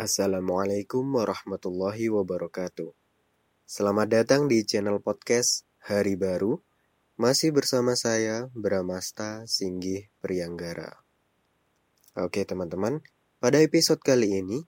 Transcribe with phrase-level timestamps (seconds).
[0.00, 2.88] Assalamualaikum warahmatullahi wabarakatuh.
[3.68, 6.64] Selamat datang di channel podcast Hari Baru.
[7.20, 11.04] Masih bersama saya Bramasta Singgih Priyanggara.
[12.16, 13.04] Oke teman-teman,
[13.44, 14.64] pada episode kali ini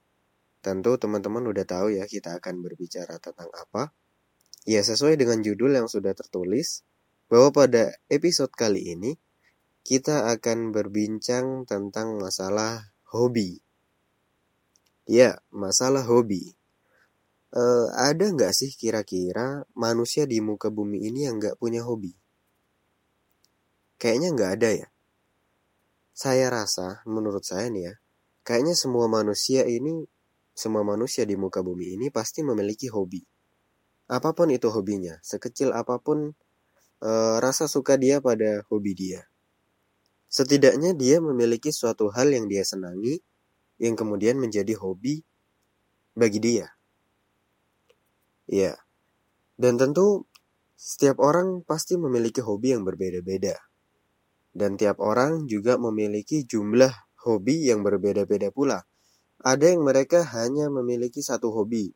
[0.61, 3.96] tentu teman-teman udah tahu ya kita akan berbicara tentang apa.
[4.69, 6.85] Ya sesuai dengan judul yang sudah tertulis
[7.33, 9.17] bahwa pada episode kali ini
[9.80, 13.64] kita akan berbincang tentang masalah hobi.
[15.12, 16.57] Ya, masalah hobi.
[17.53, 22.16] Uh, ada nggak sih kira-kira manusia di muka bumi ini yang nggak punya hobi?
[24.00, 24.89] Kayaknya nggak ada ya.
[26.17, 27.94] Saya rasa, menurut saya nih ya,
[28.40, 30.08] kayaknya semua manusia ini,
[30.56, 33.20] semua manusia di muka bumi ini pasti memiliki hobi.
[34.08, 36.33] Apa pun itu hobinya, sekecil apa pun
[37.05, 39.28] uh, rasa suka dia pada hobi dia.
[40.33, 43.20] Setidaknya dia memiliki suatu hal yang dia senangi,
[43.83, 45.27] yang kemudian menjadi hobi
[46.14, 46.70] bagi dia.
[48.47, 48.79] Ya,
[49.59, 50.31] dan tentu
[50.79, 53.59] setiap orang pasti memiliki hobi yang berbeda-beda.
[54.53, 56.93] Dan tiap orang juga memiliki jumlah
[57.27, 58.87] hobi yang berbeda-beda pula.
[59.43, 61.91] Ada yang mereka hanya memiliki satu hobi.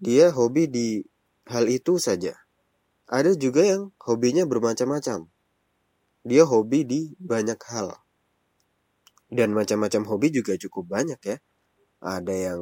[0.00, 1.00] Dia hobi di
[1.48, 2.36] hal itu saja.
[3.08, 5.28] Ada juga yang hobinya bermacam-macam.
[6.22, 8.01] Dia hobi di banyak hal.
[9.32, 11.36] Dan macam-macam hobi juga cukup banyak ya.
[12.04, 12.60] Ada yang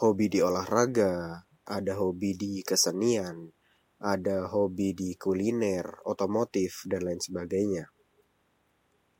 [0.00, 3.52] hobi di olahraga, ada hobi di kesenian,
[4.00, 7.92] ada hobi di kuliner, otomotif, dan lain sebagainya.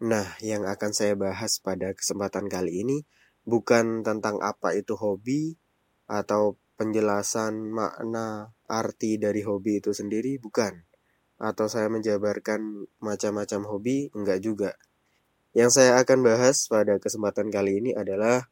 [0.09, 3.05] Nah, yang akan saya bahas pada kesempatan kali ini
[3.45, 5.61] bukan tentang apa itu hobi
[6.09, 10.81] atau penjelasan makna arti dari hobi itu sendiri, bukan.
[11.37, 14.73] Atau saya menjabarkan macam-macam hobi, enggak juga.
[15.55, 18.51] Yang saya akan bahas pada kesempatan kali ini adalah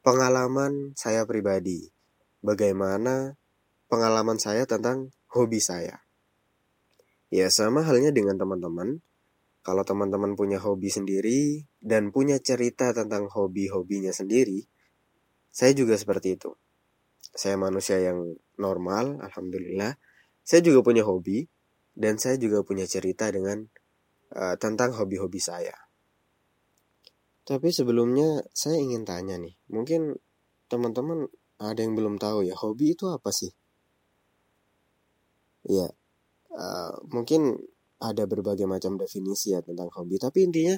[0.00, 1.92] pengalaman saya pribadi.
[2.40, 3.36] Bagaimana
[3.92, 6.00] pengalaman saya tentang hobi saya.
[7.28, 9.04] Ya sama halnya dengan teman-teman.
[9.60, 14.66] Kalau teman-teman punya hobi sendiri dan punya cerita tentang hobi-hobinya sendiri,
[15.52, 16.56] saya juga seperti itu.
[17.36, 20.00] Saya manusia yang normal, alhamdulillah.
[20.42, 21.46] Saya juga punya hobi
[21.92, 23.68] dan saya juga punya cerita dengan
[24.34, 25.91] uh, tentang hobi-hobi saya.
[27.42, 30.14] Tapi sebelumnya saya ingin tanya nih, mungkin
[30.70, 31.26] teman-teman
[31.58, 33.50] ada yang belum tahu ya, hobi itu apa sih?
[35.66, 35.90] Ya,
[36.54, 37.58] uh, mungkin
[38.02, 40.74] ada berbagai macam definisi ya tentang hobi, tapi intinya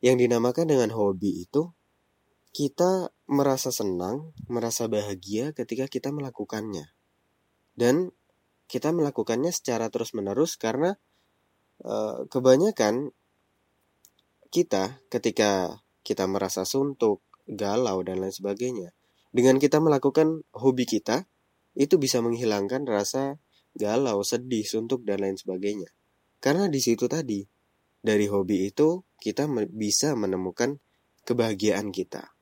[0.00, 1.72] yang dinamakan dengan hobi itu
[2.52, 6.88] kita merasa senang, merasa bahagia ketika kita melakukannya.
[7.76, 8.10] Dan
[8.68, 10.96] kita melakukannya secara terus-menerus karena
[11.84, 13.12] uh, kebanyakan
[14.48, 18.96] kita ketika kita merasa suntuk, galau dan lain sebagainya,
[19.28, 21.28] dengan kita melakukan hobi kita,
[21.76, 23.36] itu bisa menghilangkan rasa
[23.76, 25.92] galau, sedih, suntuk, dan lain sebagainya.
[26.40, 27.44] Karena di situ tadi,
[28.00, 30.80] dari hobi itu kita bisa menemukan
[31.28, 32.34] kebahagiaan kita.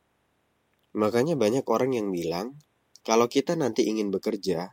[0.96, 2.56] Makanya banyak orang yang bilang,
[3.04, 4.72] kalau kita nanti ingin bekerja,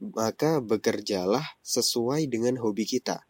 [0.00, 3.26] maka bekerjalah sesuai dengan hobi kita.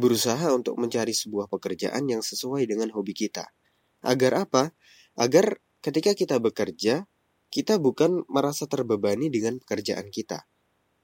[0.00, 3.52] Berusaha untuk mencari sebuah pekerjaan yang sesuai dengan hobi kita.
[4.00, 4.72] Agar apa?
[5.20, 7.04] Agar ketika kita bekerja,
[7.52, 10.48] kita bukan merasa terbebani dengan pekerjaan kita,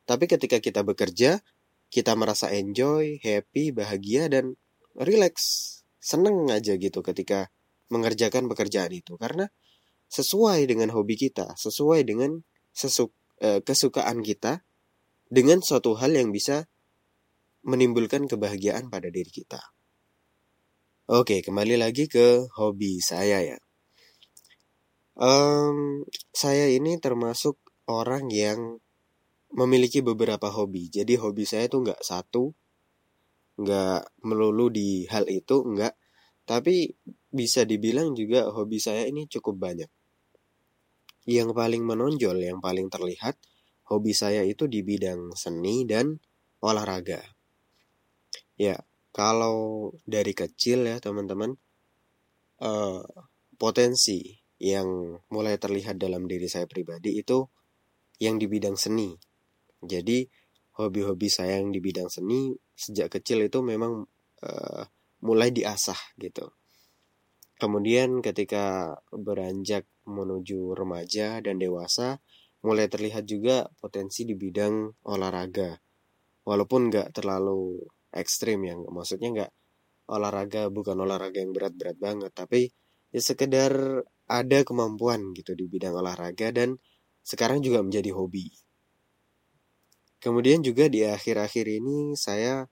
[0.07, 1.43] tapi ketika kita bekerja,
[1.91, 4.55] kita merasa enjoy, happy, bahagia, dan
[4.95, 5.35] relax.
[5.99, 7.51] Seneng aja gitu ketika
[7.91, 9.19] mengerjakan pekerjaan itu.
[9.19, 9.51] Karena
[10.07, 12.39] sesuai dengan hobi kita, sesuai dengan
[12.71, 13.11] sesuk,
[13.43, 14.63] eh, kesukaan kita,
[15.27, 16.71] dengan suatu hal yang bisa
[17.67, 19.59] menimbulkan kebahagiaan pada diri kita.
[21.11, 23.59] Oke, kembali lagi ke hobi saya ya.
[25.19, 27.59] Um, saya ini termasuk
[27.91, 28.79] orang yang
[29.55, 30.91] memiliki beberapa hobi.
[30.91, 32.55] Jadi hobi saya tuh nggak satu,
[33.59, 35.95] nggak melulu di hal itu, nggak.
[36.47, 36.95] Tapi
[37.31, 39.91] bisa dibilang juga hobi saya ini cukup banyak.
[41.27, 43.35] Yang paling menonjol, yang paling terlihat,
[43.91, 46.23] hobi saya itu di bidang seni dan
[46.63, 47.36] olahraga.
[48.57, 48.81] Ya,
[49.13, 51.57] kalau dari kecil ya teman-teman,
[52.65, 53.05] uh,
[53.61, 57.45] potensi yang mulai terlihat dalam diri saya pribadi itu
[58.17, 59.13] yang di bidang seni
[59.85, 60.25] jadi
[60.77, 64.05] hobi-hobi saya yang di bidang seni sejak kecil itu memang
[64.45, 64.83] uh,
[65.25, 66.53] mulai diasah gitu.
[67.57, 72.21] Kemudian ketika beranjak menuju remaja dan dewasa,
[72.61, 75.81] mulai terlihat juga potensi di bidang olahraga.
[76.45, 77.81] Walaupun nggak terlalu
[78.17, 79.53] ekstrim yang maksudnya nggak
[80.11, 82.71] olahraga bukan olahraga yang berat-berat banget, tapi
[83.11, 83.73] ya sekedar
[84.27, 86.79] ada kemampuan gitu di bidang olahraga dan
[87.23, 88.51] sekarang juga menjadi hobi.
[90.23, 92.67] Kemudian juga di akhir-akhir ini saya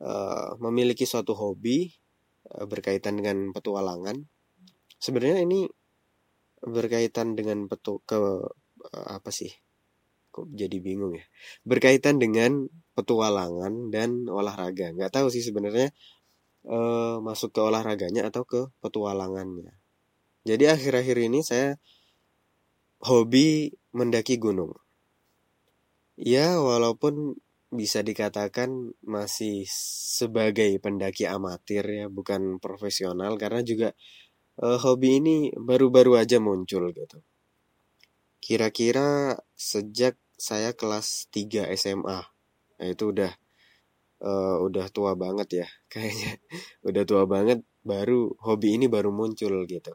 [0.00, 1.92] uh, memiliki suatu hobi
[2.52, 4.16] uh, berkaitan dengan petualangan.
[4.96, 5.68] Sebenarnya ini
[6.64, 9.52] berkaitan dengan petu ke uh, apa sih?
[10.32, 11.24] Kok jadi bingung ya?
[11.64, 14.94] Berkaitan dengan petualangan dan olahraga.
[14.94, 15.90] Nggak tahu sih sebenarnya
[16.66, 19.74] uh, masuk ke olahraganya atau ke petualangannya.
[20.44, 21.76] Jadi akhir-akhir ini saya
[23.04, 24.72] hobi mendaki gunung.
[26.14, 27.34] Ya, walaupun
[27.74, 29.66] bisa dikatakan masih
[30.14, 33.88] sebagai pendaki amatir ya, bukan profesional karena juga
[34.62, 37.18] uh, hobi ini baru-baru aja muncul gitu.
[38.38, 42.33] Kira-kira sejak saya kelas 3 SMA.
[42.80, 43.32] Nah, itu udah
[44.24, 46.38] uh, udah tua banget ya kayaknya.
[46.86, 49.92] udah tua banget baru hobi ini baru muncul gitu.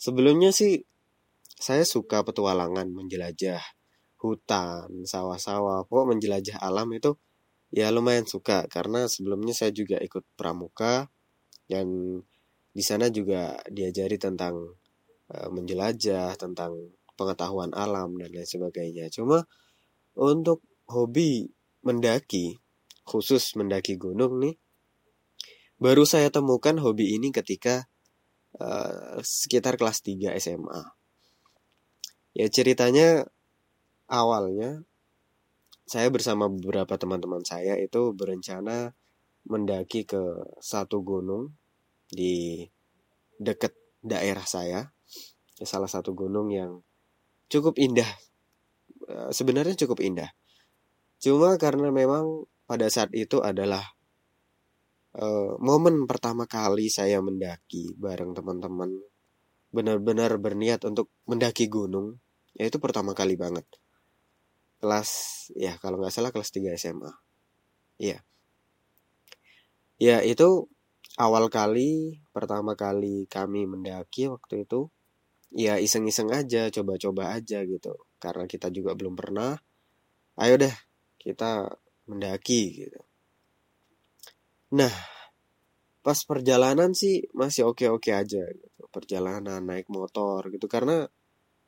[0.00, 0.80] Sebelumnya sih
[1.60, 3.60] saya suka petualangan, menjelajah
[4.20, 7.16] hutan, sawah-sawah, pokok menjelajah alam itu
[7.70, 11.06] ya lumayan suka karena sebelumnya saya juga ikut pramuka
[11.70, 12.18] dan
[12.70, 14.74] di sana juga diajari tentang
[15.30, 16.74] uh, menjelajah, tentang
[17.18, 19.10] pengetahuan alam dan lain sebagainya.
[19.12, 19.44] Cuma
[20.16, 21.50] untuk hobi
[21.80, 22.60] mendaki,
[23.04, 24.56] khusus mendaki gunung nih,
[25.80, 27.88] baru saya temukan hobi ini ketika
[28.60, 30.82] uh, sekitar kelas 3 SMA.
[32.36, 33.26] Ya ceritanya
[34.06, 34.86] awalnya
[35.90, 38.94] saya bersama beberapa teman-teman saya itu berencana
[39.50, 40.22] mendaki ke
[40.62, 41.50] satu gunung
[42.06, 42.62] di
[43.42, 44.94] dekat daerah saya.
[45.60, 46.80] Salah satu gunung yang
[47.50, 48.06] cukup indah.
[49.10, 50.30] Eh, sebenarnya cukup indah.
[51.20, 53.84] Cuma karena memang pada saat itu adalah
[55.20, 58.88] uh, momen pertama kali saya mendaki bareng teman-teman.
[59.68, 62.16] Benar-benar berniat untuk mendaki gunung.
[62.56, 63.68] Ya itu pertama kali banget
[64.80, 65.10] kelas
[65.52, 67.12] ya kalau nggak salah kelas 3 SMA.
[68.00, 68.24] Iya.
[70.00, 70.72] Ya itu
[71.20, 74.88] awal kali pertama kali kami mendaki waktu itu
[75.52, 77.92] ya iseng-iseng aja, coba-coba aja gitu.
[78.16, 79.60] Karena kita juga belum pernah.
[80.40, 80.72] Ayo deh
[81.20, 81.68] kita
[82.08, 83.00] mendaki gitu.
[84.74, 84.94] Nah,
[86.00, 88.82] pas perjalanan sih masih oke-oke aja gitu.
[88.88, 91.04] Perjalanan naik motor gitu karena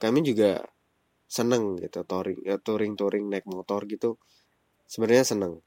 [0.00, 0.64] kami juga
[1.32, 4.20] seneng gitu touring ya, touring touring naik motor gitu
[4.84, 5.64] sebenarnya seneng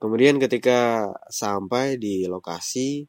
[0.00, 3.04] kemudian ketika sampai di lokasi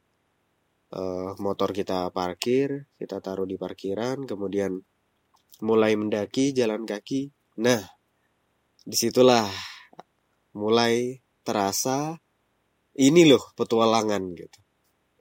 [0.92, 4.76] uh, motor kita parkir kita taruh di parkiran kemudian
[5.64, 7.32] mulai mendaki jalan kaki
[7.64, 7.80] nah
[8.86, 9.50] di situlah
[10.56, 12.16] mulai terasa
[12.96, 14.60] ini loh petualangan gitu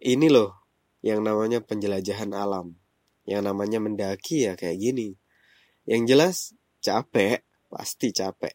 [0.05, 0.69] ini loh
[1.00, 2.76] yang namanya penjelajahan alam
[3.25, 5.16] yang namanya mendaki ya kayak gini
[5.84, 8.52] yang jelas capek, pasti capek.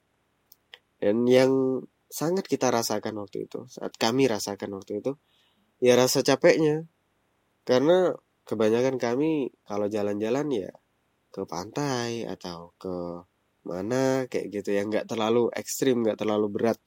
[1.01, 5.17] Dan yang sangat kita rasakan waktu itu, saat kami rasakan waktu itu,
[5.81, 6.85] ya rasa capeknya.
[7.65, 8.13] Karena
[8.45, 10.71] kebanyakan kami kalau jalan-jalan ya
[11.29, 13.25] ke pantai atau ke
[13.69, 16.79] mana kayak gitu yang nggak terlalu ekstrim, nggak terlalu berat.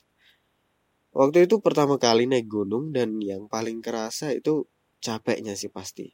[1.15, 4.67] Waktu itu pertama kali naik gunung dan yang paling kerasa itu
[4.99, 6.11] capeknya sih pasti.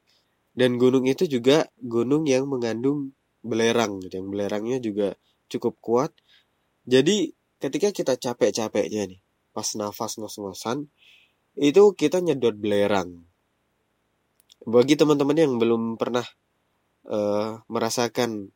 [0.52, 5.14] Dan gunung itu juga gunung yang mengandung belerang gitu yang belerangnya juga
[5.46, 6.10] cukup kuat
[6.88, 7.32] jadi
[7.62, 9.20] ketika kita capek-capeknya nih
[9.54, 10.90] pas nafas ngos-ngosan
[11.58, 13.26] itu kita nyedot belerang
[14.66, 16.26] bagi teman-teman yang belum pernah
[17.08, 18.50] uh, merasakan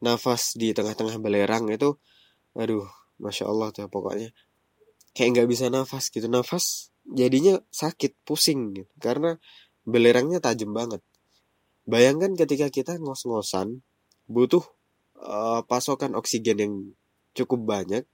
[0.00, 1.96] nafas di tengah-tengah belerang itu
[2.56, 2.88] aduh
[3.20, 4.32] masya Allah tuh pokoknya
[5.12, 9.36] kayak nggak bisa nafas gitu nafas jadinya sakit pusing gitu karena
[9.84, 11.04] belerangnya tajam banget
[11.84, 13.84] bayangkan ketika kita ngos-ngosan
[14.30, 14.62] butuh
[15.20, 16.74] uh, pasokan oksigen yang
[17.34, 18.04] cukup banyak.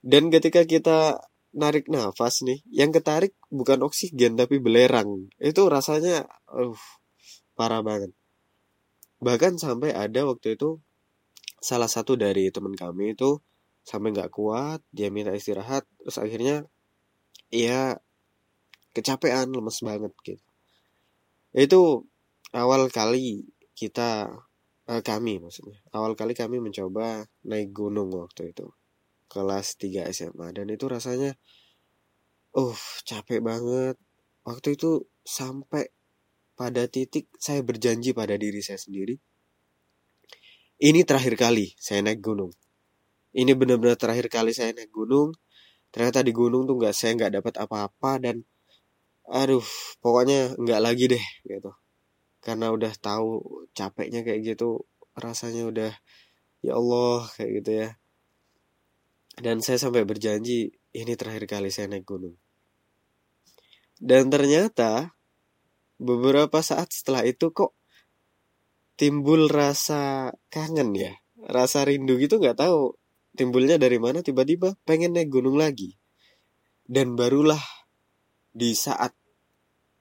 [0.00, 1.20] Dan ketika kita
[1.52, 5.28] narik nafas nih, yang ketarik bukan oksigen tapi belerang.
[5.36, 6.76] Itu rasanya uh,
[7.58, 8.14] parah banget.
[9.18, 10.78] Bahkan sampai ada waktu itu
[11.58, 13.42] salah satu dari teman kami itu
[13.82, 16.68] sampai nggak kuat, dia minta istirahat, terus akhirnya
[17.48, 17.96] ya
[18.92, 20.44] kecapean, lemes banget gitu.
[21.56, 22.04] Itu
[22.52, 24.28] awal kali kita
[24.88, 28.72] uh, kami maksudnya awal kali kami mencoba naik gunung waktu itu
[29.28, 31.36] kelas 3 SMA dan itu rasanya
[32.56, 34.00] uh capek banget
[34.48, 35.92] waktu itu sampai
[36.56, 39.20] pada titik saya berjanji pada diri saya sendiri
[40.78, 42.54] ini terakhir kali saya naik gunung.
[43.34, 45.34] Ini benar-benar terakhir kali saya naik gunung.
[45.90, 48.36] Ternyata di gunung tuh nggak saya nggak dapat apa-apa dan
[49.28, 49.64] aduh
[50.00, 51.74] pokoknya nggak lagi deh gitu.
[52.38, 53.42] Karena udah tahu
[53.74, 54.86] capeknya kayak gitu
[55.18, 55.92] rasanya udah
[56.62, 57.88] ya Allah kayak gitu ya.
[59.38, 62.34] Dan saya sampai berjanji ini terakhir kali saya naik gunung.
[63.98, 65.14] Dan ternyata
[65.98, 67.77] beberapa saat setelah itu kok
[68.98, 71.14] timbul rasa kangen ya?
[71.38, 72.98] Rasa rindu gitu nggak tahu
[73.38, 75.94] timbulnya dari mana tiba-tiba pengen naik gunung lagi.
[76.82, 77.62] Dan barulah
[78.50, 79.14] di saat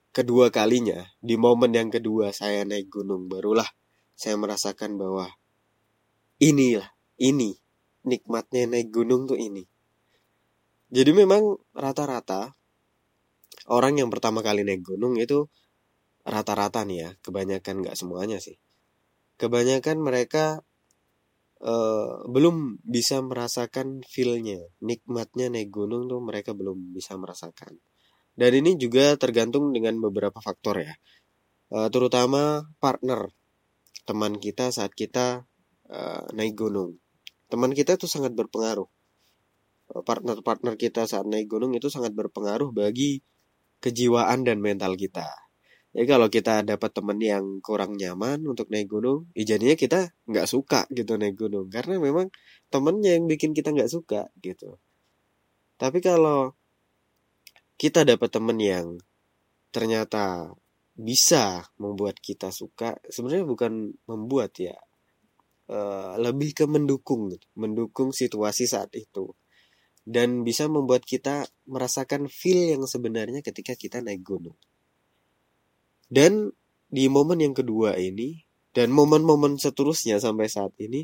[0.09, 3.69] kedua kalinya di momen yang kedua saya naik gunung barulah
[4.17, 5.29] saya merasakan bahwa
[6.41, 6.89] inilah
[7.21, 7.53] ini
[8.01, 9.61] nikmatnya naik gunung tuh ini.
[10.89, 12.57] Jadi memang rata-rata
[13.69, 15.45] orang yang pertama kali naik gunung itu
[16.25, 18.57] rata-rata nih ya kebanyakan nggak semuanya sih
[19.37, 20.65] kebanyakan mereka
[21.61, 27.77] uh, belum bisa merasakan feelnya nikmatnya naik gunung tuh mereka belum bisa merasakan.
[28.37, 30.93] Dan ini juga tergantung dengan beberapa faktor ya.
[31.73, 33.33] Uh, terutama partner
[34.05, 35.45] teman kita saat kita
[35.89, 36.97] uh, naik gunung.
[37.49, 38.89] Teman kita itu sangat berpengaruh.
[39.87, 43.23] Partner-partner kita saat naik gunung itu sangat berpengaruh bagi
[43.79, 45.46] kejiwaan dan mental kita
[45.97, 50.45] ya kalau kita dapat temen yang kurang nyaman untuk naik gunung ya jadinya kita nggak
[50.45, 51.73] suka gitu naik gunung.
[51.73, 52.29] Karena memang
[52.69, 54.77] temennya yang bikin kita nggak suka gitu.
[55.81, 56.53] Tapi kalau
[57.81, 58.87] kita dapat temen yang
[59.73, 60.53] ternyata
[60.93, 64.77] bisa membuat kita suka sebenarnya bukan membuat ya
[65.69, 69.33] uh, lebih ke mendukung mendukung situasi saat itu.
[70.05, 74.55] Dan bisa membuat kita merasakan feel yang sebenarnya ketika kita naik gunung
[76.07, 76.55] dan
[76.87, 81.03] di momen yang kedua ini dan momen-momen seterusnya sampai saat ini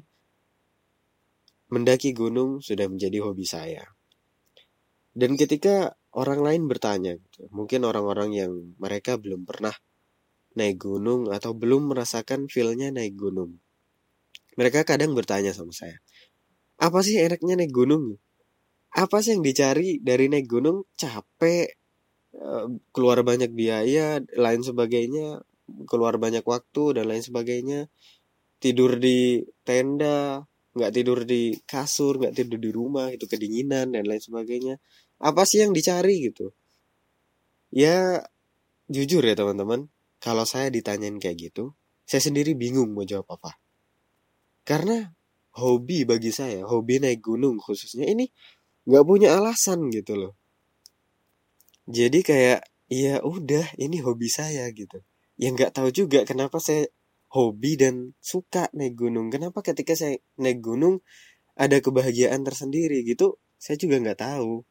[1.73, 3.83] mendaki gunung sudah menjadi hobi saya.
[5.13, 9.73] Dan ketika orang lain bertanya gitu, mungkin orang-orang yang mereka belum pernah
[10.53, 13.57] naik gunung atau belum merasakan feelnya naik gunung.
[14.53, 15.97] Mereka kadang bertanya sama saya,
[16.77, 18.21] apa sih enaknya naik gunung?
[18.93, 20.85] Apa sih yang dicari dari naik gunung?
[20.93, 21.82] Capek,
[22.89, 25.45] keluar banyak biaya lain sebagainya
[25.87, 27.87] keluar banyak waktu dan lain sebagainya.
[28.59, 34.23] Tidur di tenda nggak tidur di kasur nggak tidur di rumah itu kedinginan dan lain
[34.23, 34.79] sebagainya.
[35.21, 36.51] Apa sih yang dicari gitu?
[37.73, 38.23] Ya
[38.87, 39.89] jujur ya teman-teman
[40.21, 41.73] kalau saya ditanyain kayak gitu
[42.03, 43.59] saya sendiri bingung mau jawab apa.
[44.63, 45.11] Karena
[45.59, 48.31] hobi bagi saya hobi naik gunung khususnya ini
[48.83, 50.33] nggak punya alasan gitu loh
[51.83, 55.03] jadi kayak ya udah ini hobi saya gitu.
[55.35, 56.87] Ya nggak tahu juga kenapa saya
[57.33, 59.27] hobi dan suka naik gunung.
[59.33, 61.03] Kenapa ketika saya naik gunung
[61.57, 64.63] ada kebahagiaan tersendiri gitu saya juga nggak tahu.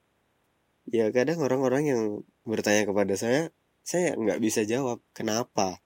[0.89, 2.03] Ya kadang orang-orang yang
[2.49, 3.53] bertanya kepada saya
[3.83, 5.83] saya nggak bisa jawab kenapa?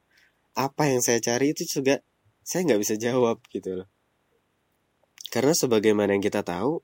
[0.56, 2.00] Apa yang saya cari itu juga
[2.46, 3.88] saya nggak bisa jawab gitu loh.
[5.32, 6.80] Karena sebagaimana yang kita tahu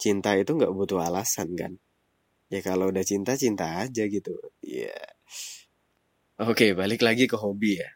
[0.00, 1.76] cinta itu nggak butuh alasan kan
[2.48, 4.34] ya kalau udah cinta cinta aja gitu.
[4.64, 5.08] Ya yeah.
[6.40, 7.90] oke balik lagi ke hobi ya.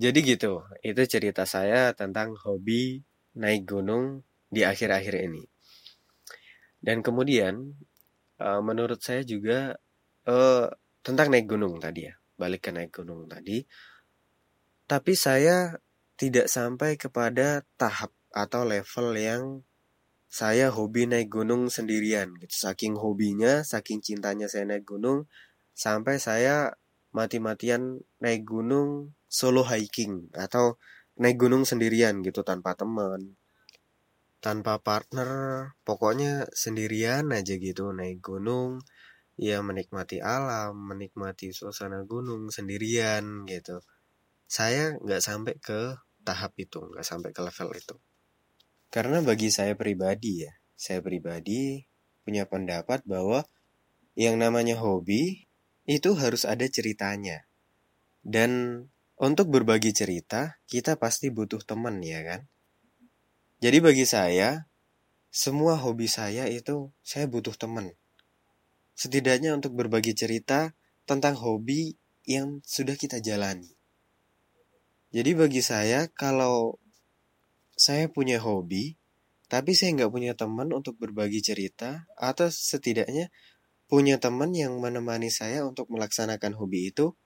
[0.00, 3.04] Jadi gitu itu cerita saya tentang hobi
[3.36, 5.44] naik gunung di akhir-akhir ini.
[6.80, 7.76] Dan kemudian
[8.40, 9.76] uh, menurut saya juga
[10.24, 10.66] uh,
[11.04, 13.60] tentang naik gunung tadi ya balik ke naik gunung tadi.
[14.88, 15.76] Tapi saya
[16.16, 19.42] tidak sampai kepada tahap atau level yang
[20.30, 22.70] saya hobi naik gunung sendirian gitu.
[22.70, 25.26] Saking hobinya, saking cintanya saya naik gunung,
[25.74, 26.78] sampai saya
[27.10, 30.78] mati-matian naik gunung solo hiking atau
[31.18, 33.34] naik gunung sendirian gitu tanpa teman,
[34.38, 38.78] tanpa partner, pokoknya sendirian aja gitu naik gunung,
[39.34, 43.82] ya menikmati alam, menikmati suasana gunung sendirian gitu.
[44.46, 47.96] Saya nggak sampai ke tahap itu, nggak sampai ke level itu.
[48.90, 51.86] Karena bagi saya pribadi ya, saya pribadi
[52.26, 53.46] punya pendapat bahwa
[54.18, 55.46] yang namanya hobi
[55.86, 57.46] itu harus ada ceritanya.
[58.26, 62.50] Dan untuk berbagi cerita, kita pasti butuh teman ya kan?
[63.62, 64.66] Jadi bagi saya,
[65.30, 67.94] semua hobi saya itu saya butuh teman.
[68.98, 70.74] Setidaknya untuk berbagi cerita
[71.06, 71.94] tentang hobi
[72.26, 73.70] yang sudah kita jalani.
[75.14, 76.79] Jadi bagi saya, kalau
[77.80, 79.00] saya punya hobi,
[79.48, 83.32] tapi saya nggak punya teman untuk berbagi cerita, atau setidaknya
[83.88, 87.16] punya teman yang menemani saya untuk melaksanakan hobi itu,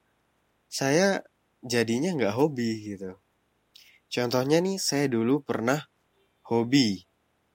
[0.70, 1.26] saya
[1.66, 3.18] jadinya nggak hobi gitu.
[4.06, 5.90] Contohnya nih, saya dulu pernah
[6.46, 7.02] hobi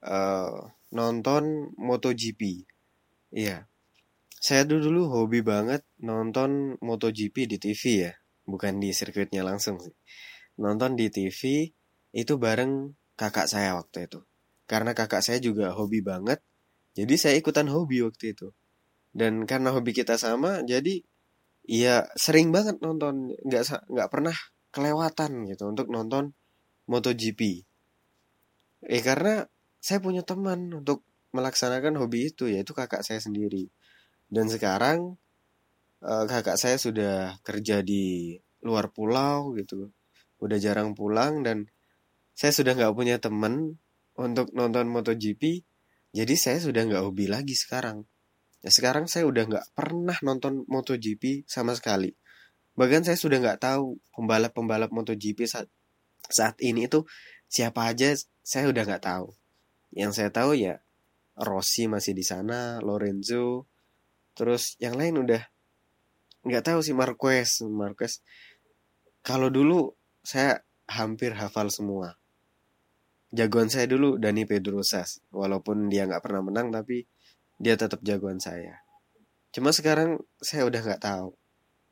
[0.04, 2.68] uh, nonton MotoGP.
[3.32, 3.64] Iya,
[4.44, 8.14] saya dulu hobi banget nonton MotoGP di TV ya.
[8.50, 9.94] bukan di sirkuitnya langsung sih.
[10.58, 11.70] Nonton di TV
[12.16, 14.20] itu bareng kakak saya waktu itu.
[14.70, 16.42] Karena kakak saya juga hobi banget,
[16.94, 18.54] jadi saya ikutan hobi waktu itu.
[19.10, 21.02] Dan karena hobi kita sama, jadi
[21.66, 24.36] ya sering banget nonton, nggak nggak pernah
[24.70, 26.38] kelewatan gitu untuk nonton
[26.86, 27.66] MotoGP.
[28.86, 29.50] Eh karena
[29.82, 31.02] saya punya teman untuk
[31.34, 33.70] melaksanakan hobi itu yaitu kakak saya sendiri.
[34.30, 35.18] Dan sekarang
[36.06, 39.90] uh, kakak saya sudah kerja di luar pulau gitu
[40.40, 41.68] udah jarang pulang dan
[42.40, 43.84] saya sudah nggak punya temen
[44.16, 45.68] untuk nonton MotoGP
[46.10, 48.08] jadi saya sudah nggak hobi lagi sekarang.
[48.66, 52.18] Ya sekarang saya udah nggak pernah nonton MotoGP sama sekali.
[52.74, 55.68] Bahkan saya sudah nggak tahu pembalap-pembalap MotoGP saat
[56.32, 57.06] saat ini itu
[57.52, 59.36] siapa aja saya udah nggak tahu.
[59.94, 60.82] Yang saya tahu ya
[61.38, 63.70] Rossi masih di sana Lorenzo
[64.34, 65.44] terus yang lain udah
[66.48, 67.62] nggak tahu sih Marquez.
[67.70, 68.26] Marquez
[69.22, 69.94] kalau dulu
[70.26, 72.18] saya hampir hafal semua
[73.30, 77.06] jagoan saya dulu Dani Pedrosa walaupun dia nggak pernah menang tapi
[77.60, 78.82] dia tetap jagoan saya.
[79.52, 81.36] Cuma sekarang saya udah nggak tahu.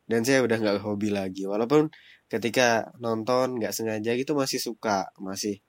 [0.07, 1.43] Dan saya udah nggak hobi lagi.
[1.43, 1.91] Walaupun
[2.31, 5.11] ketika nonton nggak sengaja gitu masih suka.
[5.19, 5.59] Masih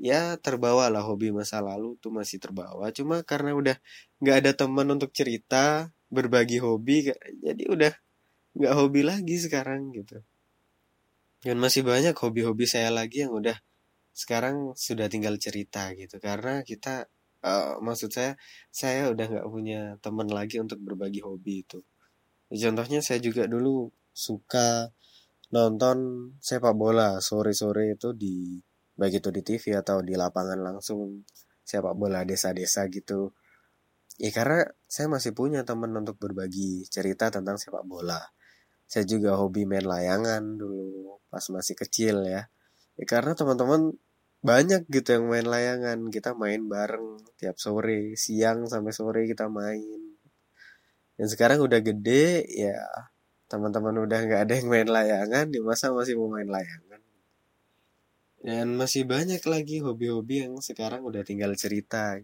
[0.00, 2.88] ya terbawa lah hobi masa lalu tuh masih terbawa.
[2.96, 3.76] Cuma karena udah
[4.24, 7.12] nggak ada teman untuk cerita berbagi hobi
[7.44, 7.92] jadi udah
[8.56, 10.24] nggak hobi lagi sekarang gitu.
[11.44, 13.60] Dan masih banyak hobi-hobi saya lagi yang udah
[14.14, 16.22] sekarang sudah tinggal cerita gitu.
[16.22, 17.10] Karena kita
[17.42, 18.38] uh, maksud saya
[18.70, 21.82] saya udah nggak punya teman lagi untuk berbagi hobi itu.
[22.48, 24.94] Contohnya saya juga dulu suka
[25.50, 27.18] nonton sepak bola.
[27.18, 28.62] Sore-sore itu di
[28.94, 31.26] baik itu di TV atau di lapangan langsung
[31.66, 33.34] sepak bola desa-desa gitu.
[34.22, 38.22] Ya karena saya masih punya teman untuk berbagi cerita tentang sepak bola.
[38.86, 42.46] Saya juga hobi main layangan dulu pas masih kecil ya,
[42.98, 43.94] ya karena teman-teman
[44.44, 45.98] banyak gitu yang main layangan.
[46.12, 50.00] Kita main bareng tiap sore siang sampai sore kita main.
[51.16, 52.76] Dan sekarang udah gede ya
[53.48, 57.00] teman-teman udah nggak ada yang main layangan di masa masih mau main layangan?
[58.44, 62.20] Dan masih banyak lagi hobi-hobi yang sekarang udah tinggal cerita.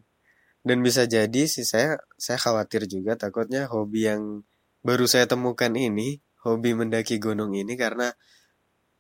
[0.61, 4.45] Dan bisa jadi sih saya saya khawatir juga takutnya hobi yang
[4.85, 8.13] baru saya temukan ini hobi mendaki gunung ini karena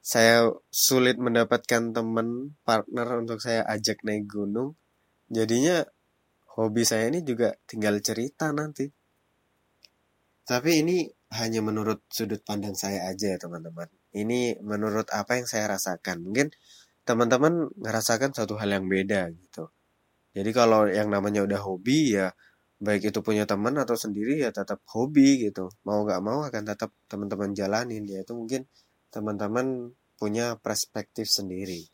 [0.00, 4.74] saya sulit mendapatkan teman partner untuk saya ajak naik gunung.
[5.28, 5.84] Jadinya
[6.56, 8.88] hobi saya ini juga tinggal cerita nanti.
[10.48, 13.86] Tapi ini hanya menurut sudut pandang saya aja ya teman-teman.
[14.10, 16.26] Ini menurut apa yang saya rasakan.
[16.26, 16.50] Mungkin
[17.06, 19.70] teman-teman ngerasakan satu hal yang beda gitu.
[20.34, 22.34] Jadi kalau yang namanya udah hobi ya
[22.80, 26.88] baik itu punya teman atau sendiri ya tetap hobi gitu mau nggak mau akan tetap
[27.12, 28.64] teman-teman jalanin ya itu mungkin
[29.10, 31.86] teman-teman punya perspektif sendiri.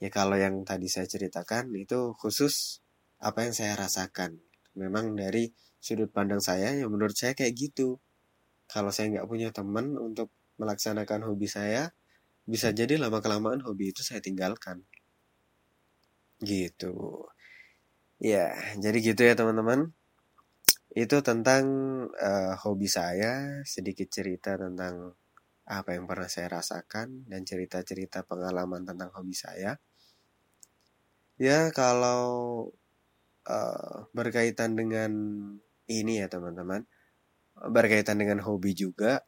[0.00, 2.80] Ya kalau yang tadi saya ceritakan itu khusus
[3.20, 4.40] apa yang saya rasakan.
[4.74, 8.00] Memang dari sudut pandang saya yang menurut saya kayak gitu.
[8.64, 11.92] Kalau saya nggak punya teman untuk melaksanakan hobi saya
[12.48, 14.82] bisa jadi lama kelamaan hobi itu saya tinggalkan.
[16.40, 17.28] Gitu.
[18.16, 19.92] Ya jadi gitu ya teman-teman.
[20.90, 21.64] Itu tentang
[22.18, 25.14] uh, hobi saya, sedikit cerita tentang
[25.70, 29.78] apa yang pernah saya rasakan dan cerita-cerita pengalaman tentang hobi saya.
[31.38, 32.66] Ya, kalau
[33.46, 35.12] uh, berkaitan dengan
[35.86, 36.84] ini ya teman-teman,
[37.70, 39.22] berkaitan dengan hobi juga,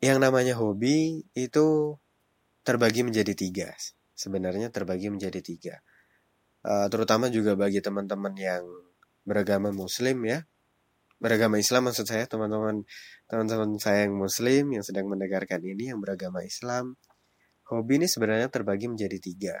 [0.00, 2.00] yang namanya hobi itu
[2.64, 3.68] terbagi menjadi tiga.
[4.16, 5.74] Sebenarnya terbagi menjadi tiga.
[6.64, 8.64] Uh, terutama juga bagi teman-teman yang
[9.22, 10.42] beragama muslim ya
[11.22, 12.82] beragama Islam maksud saya teman-teman
[13.30, 16.98] teman-teman saya yang muslim yang sedang mendengarkan ini yang beragama Islam
[17.72, 19.56] hobi ini sebenarnya terbagi menjadi tiga.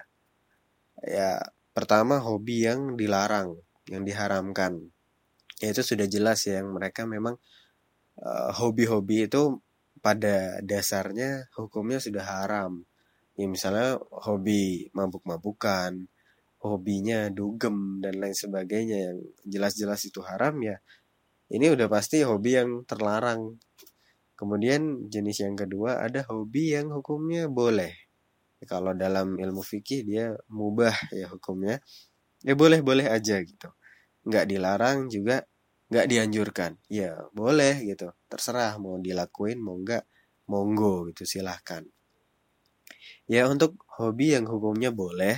[1.00, 1.40] Ya
[1.72, 3.56] pertama hobi yang dilarang
[3.88, 4.92] yang diharamkan.
[5.64, 7.40] Ya itu sudah jelas ya yang mereka memang
[8.20, 9.62] uh, hobi-hobi itu
[10.04, 12.84] pada dasarnya hukumnya sudah haram.
[13.38, 16.10] Ya misalnya hobi mabuk-mabukan
[16.62, 20.78] hobinya dugem dan lain sebagainya yang jelas-jelas itu haram ya
[21.52, 23.60] ini udah pasti hobi yang terlarang.
[24.32, 27.92] Kemudian jenis yang kedua ada hobi yang hukumnya boleh.
[28.64, 31.84] Kalau dalam ilmu fikih dia mubah ya hukumnya.
[32.40, 33.68] Ya boleh boleh aja gitu.
[34.24, 35.44] Nggak dilarang juga
[35.92, 36.80] nggak dianjurkan.
[36.88, 38.16] Ya boleh gitu.
[38.32, 40.08] Terserah mau dilakuin mau nggak
[40.48, 41.84] monggo gitu silahkan.
[43.28, 45.36] Ya untuk hobi yang hukumnya boleh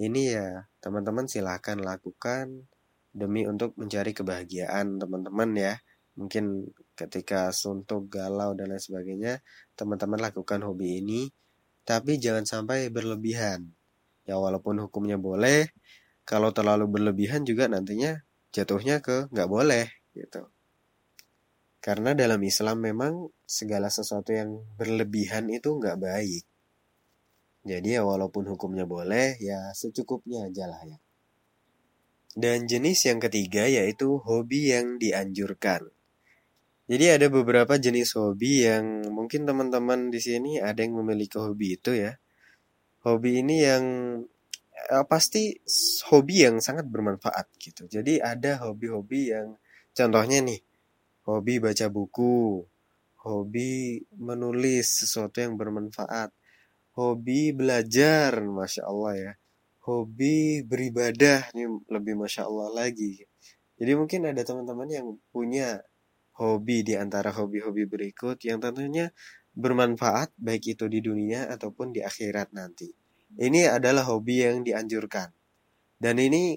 [0.00, 2.71] ini ya teman-teman silahkan lakukan
[3.12, 5.74] demi untuk mencari kebahagiaan teman-teman ya
[6.12, 9.40] Mungkin ketika suntuk, galau, dan lain sebagainya,
[9.72, 11.32] teman-teman lakukan hobi ini,
[11.88, 13.72] tapi jangan sampai berlebihan.
[14.28, 15.72] Ya walaupun hukumnya boleh,
[16.28, 18.20] kalau terlalu berlebihan juga nantinya
[18.52, 20.52] jatuhnya ke nggak boleh gitu.
[21.82, 26.44] Karena dalam Islam memang segala sesuatu yang berlebihan itu nggak baik.
[27.66, 31.01] Jadi ya walaupun hukumnya boleh, ya secukupnya aja lah ya.
[32.32, 35.84] Dan jenis yang ketiga yaitu hobi yang dianjurkan.
[36.88, 41.92] Jadi ada beberapa jenis hobi yang mungkin teman-teman di sini ada yang memiliki hobi itu
[41.92, 42.16] ya.
[43.04, 43.84] Hobi ini yang
[44.92, 45.52] eh, pasti
[46.08, 47.84] hobi yang sangat bermanfaat gitu.
[47.84, 49.60] Jadi ada hobi-hobi yang
[49.92, 50.60] contohnya nih,
[51.28, 52.64] hobi baca buku,
[53.28, 56.32] hobi menulis sesuatu yang bermanfaat,
[56.96, 59.32] hobi belajar, masya Allah ya
[59.82, 63.26] hobi beribadah ini lebih masya Allah lagi.
[63.74, 65.82] Jadi mungkin ada teman-teman yang punya
[66.38, 69.10] hobi di antara hobi-hobi berikut yang tentunya
[69.52, 72.88] bermanfaat baik itu di dunia ataupun di akhirat nanti.
[73.32, 75.34] Ini adalah hobi yang dianjurkan.
[75.98, 76.56] Dan ini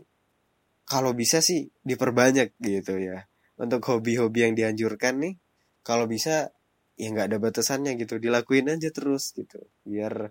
[0.85, 3.25] kalau bisa sih diperbanyak gitu ya.
[3.57, 5.33] Untuk hobi-hobi yang dianjurkan nih,
[5.81, 6.51] kalau bisa
[6.99, 9.65] ya nggak ada batasannya gitu, dilakuin aja terus gitu.
[9.87, 10.29] Biar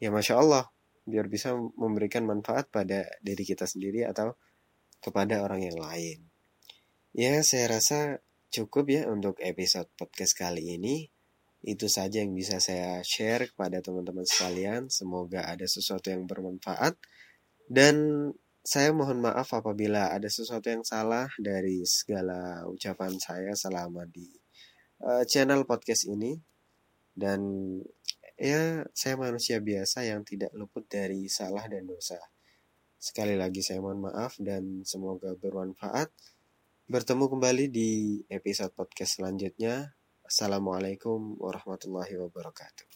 [0.00, 0.73] ya masya Allah
[1.04, 4.36] biar bisa memberikan manfaat pada diri kita sendiri atau
[5.04, 6.24] kepada orang yang lain.
[7.12, 11.12] Ya, saya rasa cukup ya untuk episode podcast kali ini.
[11.64, 14.88] Itu saja yang bisa saya share kepada teman-teman sekalian.
[14.88, 16.96] Semoga ada sesuatu yang bermanfaat.
[17.68, 18.28] Dan
[18.64, 24.28] saya mohon maaf apabila ada sesuatu yang salah dari segala ucapan saya selama di
[25.04, 26.36] uh, channel podcast ini.
[27.14, 27.40] Dan
[28.34, 32.18] Ya, saya manusia biasa yang tidak luput dari salah dan dosa.
[32.98, 36.10] Sekali lagi saya mohon maaf dan semoga bermanfaat.
[36.90, 39.94] Bertemu kembali di episode podcast selanjutnya.
[40.26, 42.93] Assalamualaikum warahmatullahi wabarakatuh.